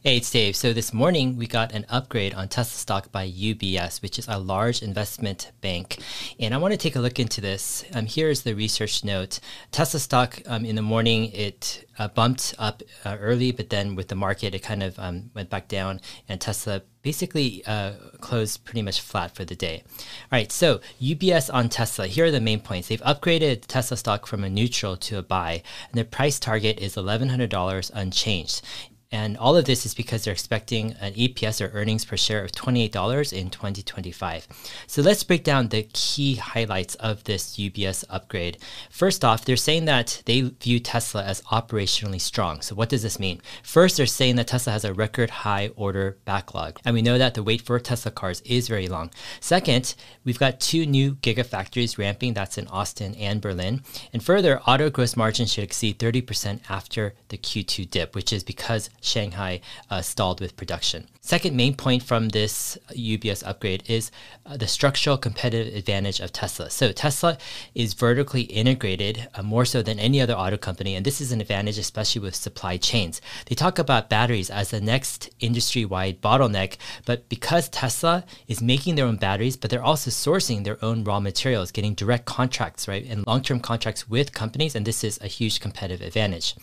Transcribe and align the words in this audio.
Hey, 0.00 0.18
it's 0.18 0.30
Dave. 0.30 0.54
So 0.54 0.72
this 0.72 0.92
morning 0.92 1.36
we 1.36 1.48
got 1.48 1.72
an 1.72 1.84
upgrade 1.88 2.32
on 2.32 2.46
Tesla 2.46 2.78
stock 2.78 3.10
by 3.10 3.28
UBS, 3.28 4.00
which 4.00 4.16
is 4.16 4.28
a 4.28 4.38
large 4.38 4.80
investment 4.80 5.50
bank. 5.60 5.98
And 6.38 6.54
I 6.54 6.58
want 6.58 6.70
to 6.70 6.78
take 6.78 6.94
a 6.94 7.00
look 7.00 7.18
into 7.18 7.40
this. 7.40 7.84
Um, 7.92 8.06
here 8.06 8.28
is 8.28 8.42
the 8.42 8.54
research 8.54 9.02
note. 9.02 9.40
Tesla 9.72 9.98
stock 9.98 10.40
um, 10.46 10.64
in 10.64 10.76
the 10.76 10.82
morning, 10.82 11.32
it 11.32 11.84
uh, 11.98 12.06
bumped 12.06 12.54
up 12.60 12.84
uh, 13.04 13.16
early, 13.18 13.50
but 13.50 13.70
then 13.70 13.96
with 13.96 14.06
the 14.06 14.14
market, 14.14 14.54
it 14.54 14.60
kind 14.60 14.84
of 14.84 14.96
um, 15.00 15.32
went 15.34 15.50
back 15.50 15.66
down 15.66 16.00
and 16.28 16.40
Tesla 16.40 16.82
basically 17.02 17.64
uh, 17.66 17.94
closed 18.20 18.64
pretty 18.64 18.82
much 18.82 19.00
flat 19.00 19.34
for 19.34 19.44
the 19.44 19.56
day. 19.56 19.82
All 19.88 20.04
right, 20.30 20.52
so 20.52 20.80
UBS 21.02 21.52
on 21.52 21.68
Tesla. 21.68 22.06
Here 22.06 22.26
are 22.26 22.30
the 22.30 22.40
main 22.40 22.60
points. 22.60 22.86
They've 22.86 23.02
upgraded 23.02 23.62
Tesla 23.66 23.96
stock 23.96 24.26
from 24.26 24.44
a 24.44 24.48
neutral 24.48 24.96
to 24.96 25.18
a 25.18 25.22
buy, 25.22 25.64
and 25.88 25.94
their 25.94 26.04
price 26.04 26.38
target 26.38 26.78
is 26.78 26.94
$1,100 26.94 27.90
unchanged. 27.94 28.62
And 29.10 29.38
all 29.38 29.56
of 29.56 29.64
this 29.64 29.86
is 29.86 29.94
because 29.94 30.24
they're 30.24 30.32
expecting 30.32 30.92
an 31.00 31.14
EPS 31.14 31.64
or 31.64 31.70
earnings 31.72 32.04
per 32.04 32.18
share 32.18 32.44
of 32.44 32.52
$28 32.52 33.32
in 33.32 33.48
2025. 33.48 34.46
So 34.86 35.00
let's 35.00 35.24
break 35.24 35.44
down 35.44 35.68
the 35.68 35.88
key 35.94 36.34
highlights 36.34 36.94
of 36.96 37.24
this 37.24 37.56
UBS 37.56 38.04
upgrade. 38.10 38.58
First 38.90 39.24
off, 39.24 39.46
they're 39.46 39.56
saying 39.56 39.86
that 39.86 40.22
they 40.26 40.42
view 40.42 40.78
Tesla 40.78 41.24
as 41.24 41.40
operationally 41.42 42.20
strong. 42.20 42.60
So 42.60 42.74
what 42.74 42.90
does 42.90 43.02
this 43.02 43.18
mean? 43.18 43.40
First, 43.62 43.96
they're 43.96 44.04
saying 44.04 44.36
that 44.36 44.48
Tesla 44.48 44.74
has 44.74 44.84
a 44.84 44.92
record 44.92 45.30
high 45.30 45.70
order 45.74 46.18
backlog. 46.26 46.78
And 46.84 46.94
we 46.94 47.00
know 47.00 47.16
that 47.16 47.32
the 47.32 47.42
wait 47.42 47.62
for 47.62 47.80
Tesla 47.80 48.10
cars 48.10 48.42
is 48.42 48.68
very 48.68 48.88
long. 48.88 49.10
Second, 49.40 49.94
we've 50.22 50.38
got 50.38 50.60
two 50.60 50.84
new 50.84 51.14
gigafactories 51.14 51.96
ramping. 51.96 52.34
That's 52.34 52.58
in 52.58 52.68
Austin 52.68 53.14
and 53.14 53.40
Berlin. 53.40 53.82
And 54.12 54.22
further, 54.22 54.60
auto 54.60 54.90
gross 54.90 55.16
margin 55.16 55.46
should 55.46 55.64
exceed 55.64 55.98
30% 55.98 56.60
after 56.68 57.14
the 57.28 57.38
Q2 57.38 57.90
dip, 57.90 58.14
which 58.14 58.34
is 58.34 58.44
because 58.44 58.90
Shanghai 59.00 59.60
uh, 59.90 60.02
stalled 60.02 60.40
with 60.40 60.56
production. 60.56 61.06
Second 61.20 61.54
main 61.54 61.74
point 61.74 62.02
from 62.02 62.30
this 62.30 62.78
UBS 62.90 63.46
upgrade 63.46 63.82
is 63.86 64.10
uh, 64.46 64.56
the 64.56 64.66
structural 64.66 65.18
competitive 65.18 65.74
advantage 65.74 66.20
of 66.20 66.32
Tesla. 66.32 66.70
So 66.70 66.90
Tesla 66.90 67.36
is 67.74 67.92
vertically 67.92 68.42
integrated 68.42 69.28
uh, 69.34 69.42
more 69.42 69.66
so 69.66 69.82
than 69.82 69.98
any 69.98 70.22
other 70.22 70.32
auto 70.32 70.56
company, 70.56 70.94
and 70.94 71.04
this 71.04 71.20
is 71.20 71.30
an 71.30 71.42
advantage 71.42 71.76
especially 71.76 72.22
with 72.22 72.34
supply 72.34 72.78
chains. 72.78 73.20
They 73.44 73.54
talk 73.54 73.78
about 73.78 74.08
batteries 74.08 74.48
as 74.48 74.70
the 74.70 74.80
next 74.80 75.28
industry-wide 75.40 76.22
bottleneck, 76.22 76.78
but 77.04 77.28
because 77.28 77.68
Tesla 77.68 78.24
is 78.46 78.62
making 78.62 78.94
their 78.94 79.04
own 79.04 79.16
batteries, 79.16 79.58
but 79.58 79.68
they're 79.68 79.84
also 79.84 80.10
sourcing 80.10 80.64
their 80.64 80.82
own 80.82 81.04
raw 81.04 81.20
materials, 81.20 81.70
getting 81.70 81.92
direct 81.92 82.24
contracts, 82.24 82.88
right, 82.88 83.04
and 83.04 83.26
long-term 83.26 83.60
contracts 83.60 84.08
with 84.08 84.32
companies, 84.32 84.74
and 84.74 84.86
this 84.86 85.04
is 85.04 85.18
a 85.20 85.26
huge 85.26 85.60
competitive 85.60 86.06
advantage. 86.06 86.54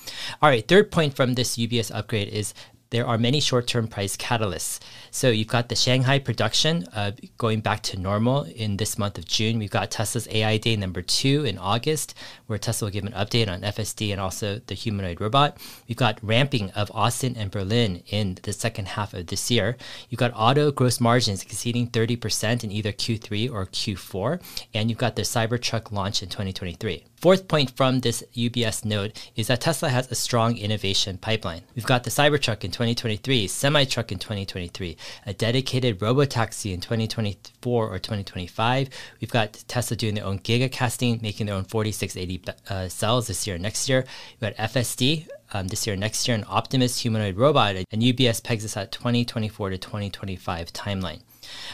All 0.41 0.49
right, 0.49 0.67
third 0.67 0.89
point 0.89 1.15
from 1.15 1.35
this 1.35 1.55
UBS 1.55 1.93
upgrade 1.93 2.24
is 2.27 2.53
there 2.91 3.07
are 3.07 3.17
many 3.17 3.39
short-term 3.39 3.87
price 3.87 4.15
catalysts. 4.15 4.79
So 5.11 5.29
you've 5.29 5.47
got 5.47 5.69
the 5.69 5.75
Shanghai 5.75 6.19
production 6.19 6.85
uh, 6.93 7.11
going 7.37 7.61
back 7.61 7.81
to 7.83 7.99
normal 7.99 8.43
in 8.43 8.77
this 8.77 8.97
month 8.97 9.17
of 9.17 9.25
June. 9.25 9.59
We've 9.59 9.71
got 9.71 9.91
Tesla's 9.91 10.27
AI 10.29 10.57
Day 10.57 10.75
number 10.75 11.01
two 11.01 11.45
in 11.45 11.57
August, 11.57 12.13
where 12.47 12.59
Tesla 12.59 12.85
will 12.85 12.93
give 12.93 13.03
an 13.03 13.11
update 13.11 13.49
on 13.49 13.61
FSD 13.61 14.11
and 14.11 14.21
also 14.21 14.61
the 14.67 14.75
humanoid 14.75 15.19
robot. 15.19 15.57
We've 15.87 15.97
got 15.97 16.19
ramping 16.21 16.71
of 16.71 16.91
Austin 16.93 17.35
and 17.35 17.51
Berlin 17.51 18.03
in 18.07 18.37
the 18.43 18.53
second 18.53 18.89
half 18.89 19.13
of 19.13 19.27
this 19.27 19.49
year. 19.49 19.77
You've 20.09 20.19
got 20.19 20.31
auto 20.33 20.71
gross 20.71 21.01
margins 21.01 21.41
exceeding 21.43 21.89
30% 21.89 22.63
in 22.63 22.71
either 22.71 22.91
Q3 22.91 23.51
or 23.51 23.65
Q4, 23.65 24.41
and 24.73 24.89
you've 24.89 24.99
got 24.99 25.15
the 25.15 25.23
Cybertruck 25.23 25.91
launch 25.91 26.21
in 26.21 26.29
2023. 26.29 27.03
Fourth 27.25 27.47
point 27.47 27.71
from 27.71 28.01
this 28.01 28.23
UBS 28.35 28.85
note 28.85 29.31
is 29.35 29.47
that 29.47 29.61
Tesla 29.61 29.89
has 29.89 30.11
a 30.11 30.13
strong 30.13 30.57
innovation 30.57 31.17
pipeline. 31.17 31.63
We've 31.75 31.83
got 31.83 32.03
the 32.03 32.11
Cybertruck 32.11 32.63
in 32.63 32.69
2023, 32.69 33.47
semi-truck 33.47 34.11
in 34.11 34.19
2023, 34.19 34.95
a 35.25 35.33
dedicated 35.33 35.97
robotaxi 35.97 36.71
in 36.71 36.81
2024 36.81 37.89
or 37.89 37.97
2025. 37.97 38.89
We've 39.19 39.31
got 39.31 39.53
Tesla 39.67 39.97
doing 39.97 40.13
their 40.13 40.25
own 40.25 40.37
gigacasting, 40.37 41.23
making 41.23 41.47
their 41.47 41.55
own 41.55 41.63
4680 41.63 42.53
uh, 42.69 42.89
cells 42.89 43.25
this 43.25 43.47
year 43.47 43.55
and 43.55 43.63
next 43.63 43.89
year. 43.89 44.05
We've 44.39 44.55
got 44.55 44.69
FSD, 44.69 45.27
um, 45.51 45.67
this 45.67 45.87
year, 45.87 45.95
next 45.95 46.27
year, 46.27 46.37
an 46.37 46.45
Optimus 46.47 46.99
humanoid 46.99 47.37
robot, 47.37 47.75
and 47.75 48.03
UBS 48.03 48.43
pegs 48.43 48.65
us 48.65 48.77
at 48.77 48.91
2024 48.91 49.71
to 49.71 49.79
2025 49.79 50.71
timeline. 50.73 51.21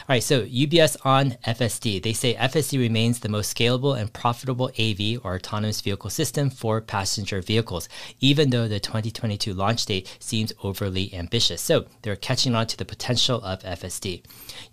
All 0.00 0.14
right, 0.14 0.22
so 0.22 0.44
UBS 0.46 0.96
on 1.04 1.36
FSD. 1.46 2.02
They 2.02 2.12
say 2.12 2.34
FSD 2.34 2.78
remains 2.78 3.20
the 3.20 3.28
most 3.28 3.56
scalable 3.56 3.98
and 3.98 4.12
profitable 4.12 4.70
AV 4.78 5.24
or 5.24 5.36
autonomous 5.36 5.80
vehicle 5.80 6.10
system 6.10 6.50
for 6.50 6.80
passenger 6.80 7.40
vehicles, 7.40 7.88
even 8.20 8.50
though 8.50 8.68
the 8.68 8.80
2022 8.80 9.54
launch 9.54 9.86
date 9.86 10.16
seems 10.18 10.52
overly 10.62 11.14
ambitious. 11.14 11.60
So 11.60 11.86
they're 12.02 12.16
catching 12.16 12.54
on 12.54 12.66
to 12.68 12.76
the 12.76 12.84
potential 12.84 13.40
of 13.42 13.62
FSD. 13.62 14.22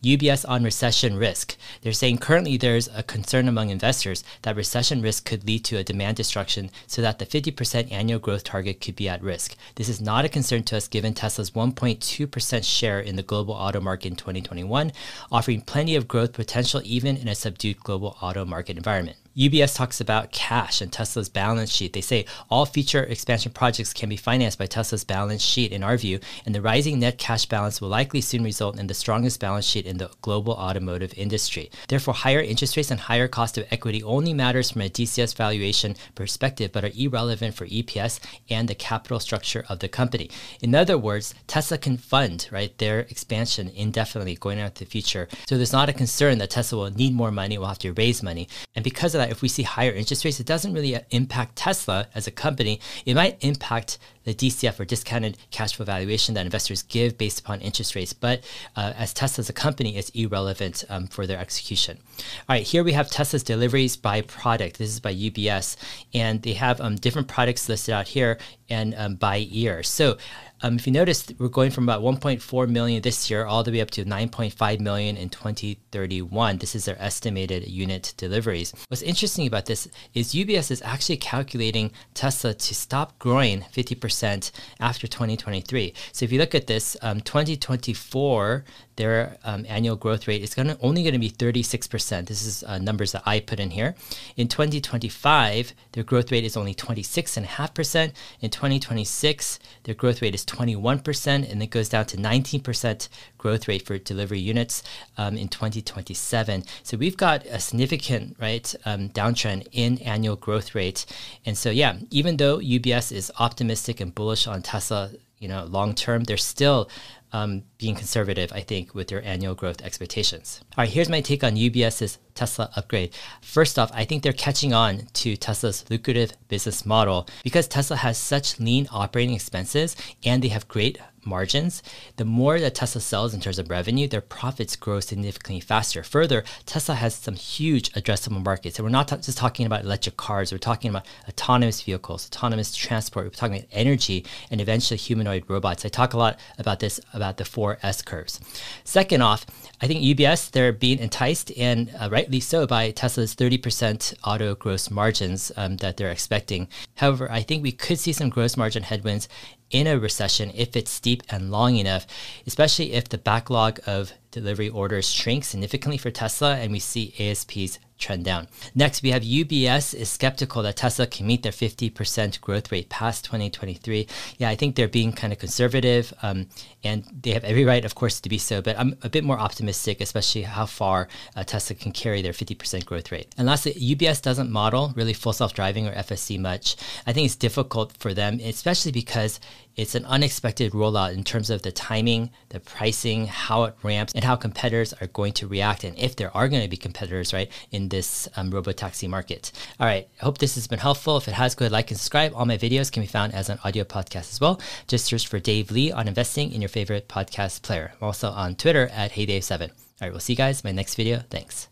UBS 0.03 0.47
on 0.47 0.63
recession 0.63 1.17
risk. 1.17 1.57
They're 1.81 1.93
saying 1.93 2.19
currently 2.19 2.57
there's 2.57 2.87
a 2.93 3.03
concern 3.03 3.47
among 3.47 3.69
investors 3.69 4.23
that 4.41 4.55
recession 4.55 5.01
risk 5.01 5.25
could 5.25 5.45
lead 5.45 5.63
to 5.65 5.77
a 5.77 5.83
demand 5.83 6.17
destruction 6.17 6.69
so 6.87 7.01
that 7.01 7.19
the 7.19 7.25
50% 7.25 7.91
annual 7.91 8.19
growth 8.19 8.43
target 8.43 8.81
could 8.81 8.95
be 8.95 9.09
at 9.09 9.21
risk. 9.21 9.55
This 9.75 9.89
is 9.89 10.01
not 10.01 10.25
a 10.25 10.29
concern 10.29 10.63
to 10.63 10.77
us 10.77 10.87
given 10.87 11.13
Tesla's 11.13 11.51
1.2% 11.51 12.63
share 12.63 12.99
in 12.99 13.15
the 13.15 13.23
global 13.23 13.53
auto 13.53 13.79
market 13.79 14.09
in 14.09 14.15
2021 14.15 14.88
offering 15.31 15.61
plenty 15.61 15.95
of 15.95 16.07
growth 16.07 16.33
potential 16.33 16.81
even 16.83 17.17
in 17.17 17.27
a 17.27 17.35
subdued 17.35 17.79
global 17.79 18.17
auto 18.21 18.45
market 18.45 18.77
environment. 18.77 19.17
UBS 19.37 19.75
talks 19.75 20.01
about 20.01 20.31
cash 20.31 20.81
and 20.81 20.91
Tesla's 20.91 21.29
balance 21.29 21.71
sheet. 21.71 21.93
They 21.93 22.01
say 22.01 22.25
all 22.49 22.65
future 22.65 23.03
expansion 23.03 23.51
projects 23.51 23.93
can 23.93 24.09
be 24.09 24.17
financed 24.17 24.57
by 24.57 24.65
Tesla's 24.65 25.03
balance 25.03 25.41
sheet, 25.41 25.71
in 25.71 25.83
our 25.83 25.97
view, 25.97 26.19
and 26.45 26.53
the 26.53 26.61
rising 26.61 26.99
net 26.99 27.17
cash 27.17 27.45
balance 27.45 27.79
will 27.79 27.89
likely 27.89 28.21
soon 28.21 28.43
result 28.43 28.79
in 28.79 28.87
the 28.87 28.93
strongest 28.93 29.39
balance 29.39 29.65
sheet 29.65 29.85
in 29.85 29.97
the 29.97 30.09
global 30.21 30.53
automotive 30.53 31.13
industry. 31.15 31.69
Therefore, 31.87 32.13
higher 32.13 32.41
interest 32.41 32.75
rates 32.75 32.91
and 32.91 32.99
higher 32.99 33.27
cost 33.27 33.57
of 33.57 33.67
equity 33.71 34.03
only 34.03 34.33
matters 34.33 34.71
from 34.71 34.81
a 34.81 34.89
DCF 34.89 35.35
valuation 35.35 35.95
perspective, 36.15 36.71
but 36.71 36.83
are 36.83 36.91
irrelevant 36.97 37.55
for 37.55 37.67
EPS 37.67 38.19
and 38.49 38.67
the 38.67 38.75
capital 38.75 39.19
structure 39.19 39.63
of 39.69 39.79
the 39.79 39.87
company. 39.87 40.29
In 40.61 40.73
other 40.75 40.97
words, 40.97 41.33
Tesla 41.47 41.77
can 41.77 41.97
fund 41.97 42.47
right 42.51 42.77
their 42.77 43.01
expansion 43.01 43.71
indefinitely 43.75 44.35
going 44.35 44.59
out 44.59 44.75
to 44.75 44.85
the 44.85 44.89
future. 44.89 45.27
So 45.47 45.55
there's 45.55 45.73
not 45.73 45.89
a 45.89 45.93
concern 45.93 46.39
that 46.39 46.49
Tesla 46.49 46.79
will 46.79 46.91
need 46.91 47.13
more 47.13 47.31
money, 47.31 47.57
will 47.57 47.67
have 47.67 47.79
to 47.79 47.93
raise 47.93 48.23
money, 48.23 48.47
and 48.75 48.83
because 48.83 49.15
of 49.15 49.19
that 49.19 49.28
if 49.29 49.41
we 49.41 49.47
see 49.47 49.63
higher 49.63 49.91
interest 49.91 50.25
rates, 50.25 50.39
it 50.39 50.45
doesn't 50.45 50.73
really 50.73 50.95
uh, 50.95 51.01
impact 51.11 51.55
Tesla 51.55 52.07
as 52.15 52.27
a 52.27 52.31
company. 52.31 52.79
It 53.05 53.15
might 53.15 53.43
impact 53.43 53.97
the 54.23 54.33
DCF 54.33 54.79
or 54.79 54.85
discounted 54.85 55.37
cash 55.51 55.75
flow 55.75 55.85
valuation 55.85 56.35
that 56.35 56.45
investors 56.45 56.83
give 56.83 57.17
based 57.17 57.39
upon 57.39 57.61
interest 57.61 57.95
rates. 57.95 58.13
But 58.13 58.43
uh, 58.75 58.93
as 58.95 59.13
Tesla 59.13 59.41
as 59.41 59.49
a 59.49 59.53
company, 59.53 59.97
it's 59.97 60.09
irrelevant 60.09 60.83
um, 60.89 61.07
for 61.07 61.25
their 61.25 61.39
execution. 61.39 61.97
All 62.19 62.55
right, 62.55 62.65
here 62.65 62.83
we 62.83 62.93
have 62.93 63.09
Tesla's 63.09 63.43
deliveries 63.43 63.95
by 63.95 64.21
product. 64.21 64.77
This 64.77 64.89
is 64.89 64.99
by 64.99 65.13
UBS, 65.13 65.77
and 66.13 66.41
they 66.41 66.53
have 66.53 66.79
um, 66.81 66.95
different 66.95 67.27
products 67.27 67.69
listed 67.69 67.93
out 67.93 68.07
here 68.07 68.37
and 68.69 68.93
um, 68.95 69.15
by 69.15 69.37
year. 69.37 69.83
So 69.83 70.17
um, 70.61 70.75
if 70.75 70.85
you 70.85 70.93
notice, 70.93 71.31
we're 71.37 71.47
going 71.47 71.71
from 71.71 71.85
about 71.85 72.01
1.4 72.01 72.69
million 72.69 73.01
this 73.01 73.29
year 73.29 73.45
all 73.45 73.63
the 73.63 73.71
way 73.71 73.81
up 73.81 73.91
to 73.91 74.03
9.5 74.03 74.79
million 74.79 75.15
in 75.15 75.29
2031. 75.29 76.57
This 76.57 76.75
is 76.75 76.85
their 76.85 77.01
estimated 77.01 77.67
unit 77.67 78.13
deliveries. 78.17 78.73
What's 78.89 79.01
interesting 79.01 79.47
about 79.47 79.65
this 79.65 79.87
is 80.13 80.33
UBS 80.33 80.71
is 80.71 80.81
actually 80.81 81.17
calculating 81.17 81.91
Tesla 82.13 82.53
to 82.53 82.75
stop 82.75 83.17
growing 83.19 83.61
50% 83.61 84.51
after 84.79 85.07
2023. 85.07 85.93
So 86.11 86.25
if 86.25 86.31
you 86.31 86.39
look 86.39 86.55
at 86.55 86.67
this, 86.67 86.97
um, 87.01 87.21
2024, 87.21 88.65
their 88.97 89.37
um, 89.45 89.65
annual 89.69 89.95
growth 89.95 90.27
rate 90.27 90.43
is 90.43 90.53
gonna, 90.53 90.77
only 90.81 91.03
going 91.03 91.13
to 91.13 91.19
be 91.19 91.31
36%. 91.31 92.27
This 92.27 92.45
is 92.45 92.63
uh, 92.65 92.79
numbers 92.79 93.13
that 93.13 93.23
I 93.25 93.39
put 93.39 93.61
in 93.61 93.71
here. 93.71 93.95
In 94.35 94.49
2025, 94.49 95.73
their 95.93 96.03
growth 96.03 96.33
rate 96.33 96.43
is 96.43 96.57
only 96.57 96.75
26.5%. 96.75 98.11
In 98.41 98.49
2026, 98.49 99.59
their 99.83 99.95
growth 99.95 100.21
rate 100.21 100.35
is 100.35 100.43
21%, 100.49 101.51
and 101.51 101.63
it 101.63 101.69
goes 101.69 101.89
down 101.89 102.05
to 102.07 102.17
19% 102.17 103.07
growth 103.37 103.67
rate 103.67 103.85
for 103.85 103.97
delivery 103.97 104.39
units 104.39 104.83
um, 105.17 105.37
in 105.37 105.47
2027. 105.47 106.63
So 106.83 106.97
we've 106.97 107.17
got 107.17 107.45
a 107.45 107.59
significant 107.59 108.35
right 108.39 108.73
um, 108.85 109.09
downtrend 109.09 109.67
in 109.71 109.99
annual 109.99 110.35
growth 110.35 110.73
rate. 110.75 111.05
And 111.45 111.57
so, 111.57 111.69
yeah, 111.69 111.97
even 112.09 112.37
though 112.37 112.57
UBS 112.59 113.11
is 113.11 113.31
optimistic 113.39 113.99
and 113.99 114.13
bullish 114.13 114.47
on 114.47 114.61
Tesla, 114.61 115.11
you 115.39 115.47
know, 115.47 115.65
long 115.65 115.95
term, 115.95 116.23
they're 116.23 116.37
still 116.37 116.89
um, 117.31 117.63
being 117.77 117.95
conservative, 117.95 118.51
I 118.51 118.61
think, 118.61 118.95
with 118.95 119.07
their 119.07 119.23
annual 119.23 119.55
growth 119.55 119.81
expectations. 119.81 120.61
All 120.77 120.83
right, 120.83 120.89
here's 120.89 121.09
my 121.09 121.21
take 121.21 121.43
on 121.43 121.55
UBS's 121.55 122.17
Tesla 122.33 122.69
upgrade. 122.75 123.13
First 123.41 123.77
off, 123.77 123.91
I 123.93 124.05
think 124.05 124.23
they're 124.23 124.33
catching 124.33 124.73
on 124.73 125.07
to 125.13 125.37
Tesla's 125.37 125.85
lucrative 125.89 126.33
business 126.47 126.85
model 126.85 127.27
because 127.43 127.67
Tesla 127.67 127.97
has 127.97 128.17
such 128.17 128.59
lean 128.59 128.87
operating 128.91 129.35
expenses 129.35 129.95
and 130.23 130.43
they 130.43 130.47
have 130.47 130.67
great 130.67 130.97
margins, 131.29 131.81
the 132.17 132.25
more 132.25 132.59
that 132.59 132.75
Tesla 132.75 132.99
sells 132.99 133.33
in 133.33 133.39
terms 133.39 133.59
of 133.59 133.69
revenue, 133.69 134.07
their 134.07 134.21
profits 134.21 134.75
grow 134.75 134.99
significantly 134.99 135.59
faster. 135.61 136.03
Further, 136.03 136.43
Tesla 136.65 136.95
has 136.95 137.15
some 137.15 137.35
huge 137.35 137.91
addressable 137.93 138.43
markets. 138.43 138.77
And 138.77 138.85
we're 138.85 138.91
not 138.91 139.07
t- 139.07 139.15
just 139.17 139.37
talking 139.37 139.65
about 139.65 139.83
electric 139.83 140.17
cars, 140.17 140.51
we're 140.51 140.57
talking 140.57 140.89
about 140.89 141.05
autonomous 141.27 141.81
vehicles, 141.81 142.27
autonomous 142.27 142.75
transport, 142.75 143.25
we're 143.25 143.29
talking 143.31 143.57
about 143.57 143.69
energy, 143.71 144.25
and 144.51 144.59
eventually 144.59 144.97
humanoid 144.97 145.43
robots. 145.47 145.85
I 145.85 145.89
talk 145.89 146.13
a 146.13 146.17
lot 146.17 146.39
about 146.57 146.79
this, 146.79 146.99
about 147.13 147.37
the 147.37 147.45
four 147.45 147.77
S 147.83 148.01
curves. 148.01 148.39
Second 148.83 149.21
off, 149.21 149.45
I 149.81 149.87
think 149.87 150.01
UBS, 150.01 150.51
they're 150.51 150.73
being 150.73 150.99
enticed, 150.99 151.51
and 151.57 151.93
uh, 151.99 152.09
rightly 152.11 152.39
so, 152.39 152.67
by 152.67 152.91
Tesla's 152.91 153.35
30% 153.35 154.13
auto 154.25 154.55
gross 154.55 154.89
margins 154.89 155.51
um, 155.55 155.77
that 155.77 155.97
they're 155.97 156.11
expecting. 156.11 156.67
However, 156.95 157.31
I 157.31 157.41
think 157.41 157.63
we 157.63 157.71
could 157.71 157.99
see 157.99 158.11
some 158.11 158.29
gross 158.29 158.57
margin 158.57 158.83
headwinds 158.83 159.29
in 159.71 159.87
a 159.87 159.99
recession 159.99 160.51
if 160.55 160.75
it's 160.75 160.91
steep 160.91 161.23
and 161.29 161.51
long 161.51 161.75
enough, 161.75 162.05
especially 162.47 162.93
if 162.93 163.09
the 163.09 163.17
backlog 163.17 163.79
of 163.85 164.13
delivery 164.31 164.69
orders 164.69 165.09
shrink 165.09 165.43
significantly 165.43 165.97
for 165.97 166.11
Tesla 166.11 166.55
and 166.55 166.71
we 166.71 166.79
see 166.79 167.13
ASPs 167.19 167.79
trend 167.99 168.23
down. 168.23 168.47
Next, 168.73 169.03
we 169.03 169.11
have 169.11 169.21
UBS 169.21 169.93
is 169.93 170.09
skeptical 170.09 170.63
that 170.63 170.77
Tesla 170.77 171.05
can 171.05 171.27
meet 171.27 171.43
their 171.43 171.51
50% 171.51 172.41
growth 172.41 172.71
rate 172.71 172.89
past 172.89 173.25
2023. 173.25 174.07
Yeah, 174.37 174.49
I 174.49 174.55
think 174.55 174.75
they're 174.75 174.87
being 174.87 175.11
kind 175.11 175.33
of 175.33 175.39
conservative, 175.39 176.13
um, 176.23 176.47
and 176.83 177.03
they 177.21 177.31
have 177.31 177.43
every 177.43 177.65
right, 177.65 177.83
of 177.83 177.95
course, 177.95 178.19
to 178.21 178.29
be 178.29 178.37
so. 178.37 178.61
But 178.61 178.79
I'm 178.79 178.95
a 179.03 179.09
bit 179.09 179.23
more 179.23 179.37
optimistic, 179.37 180.01
especially 180.01 180.43
how 180.43 180.65
far 180.65 181.09
uh, 181.35 181.43
Tesla 181.43 181.75
can 181.75 181.91
carry 181.91 182.21
their 182.21 182.31
50% 182.31 182.85
growth 182.85 183.11
rate. 183.11 183.35
And 183.37 183.45
lastly, 183.45 183.73
UBS 183.73 184.21
doesn't 184.21 184.49
model 184.49 184.93
really 184.95 185.13
full 185.13 185.33
self-driving 185.33 185.87
or 185.87 185.91
FSD 185.91 186.39
much. 186.39 186.77
I 187.05 187.13
think 187.13 187.25
it's 187.25 187.35
difficult 187.35 187.93
for 187.99 188.13
them, 188.13 188.39
especially 188.41 188.93
because 188.93 189.39
it's 189.79 189.95
an 189.95 190.05
unexpected 190.05 190.73
rollout 190.73 191.13
in 191.13 191.23
terms 191.23 191.49
of 191.49 191.61
the 191.61 191.71
timing, 191.71 192.31
the 192.49 192.59
pricing, 192.59 193.27
how 193.27 193.63
it 193.63 193.75
ramps, 193.81 194.13
and 194.13 194.25
how 194.25 194.35
competitors 194.35 194.93
are 194.99 195.07
going 195.07 195.31
to 195.33 195.47
react, 195.47 195.85
and 195.85 195.97
if 195.97 196.17
there 196.17 196.35
are 196.35 196.49
going 196.49 196.61
to 196.61 196.67
be 196.67 196.75
competitors, 196.75 197.33
right, 197.33 197.49
in 197.71 197.87
this 197.87 198.27
um, 198.35 198.51
robotaxi 198.51 199.07
market. 199.07 199.53
All 199.79 199.87
right, 199.87 200.09
I 200.21 200.25
hope 200.25 200.37
this 200.37 200.55
has 200.55 200.67
been 200.67 200.79
helpful. 200.79 201.15
If 201.15 201.29
it 201.29 201.33
has, 201.33 201.55
go 201.55 201.63
ahead, 201.63 201.71
like 201.71 201.91
and 201.91 201.97
subscribe. 201.97 202.33
All 202.35 202.45
my 202.45 202.57
videos 202.57 202.91
can 202.91 203.03
be 203.03 203.07
found 203.07 203.33
as 203.33 203.47
an 203.47 203.59
audio 203.63 203.85
podcast 203.85 204.33
as 204.33 204.41
well. 204.41 204.59
Just 204.87 205.05
search 205.05 205.27
for 205.27 205.39
Dave 205.39 205.71
Lee 205.71 205.93
on 205.93 206.09
investing 206.09 206.51
in 206.51 206.61
your 206.61 206.69
favorite 206.69 207.07
podcast 207.07 207.61
player. 207.61 207.93
I'm 208.01 208.07
also 208.07 208.31
on 208.31 208.55
Twitter 208.55 208.89
at 208.91 209.13
HeyDave7. 209.13 209.61
All 209.61 209.69
right, 210.01 210.11
we'll 210.11 210.19
see 210.19 210.33
you 210.33 210.37
guys 210.37 210.61
in 210.61 210.67
my 210.67 210.73
next 210.73 210.95
video. 210.95 211.23
Thanks. 211.29 211.69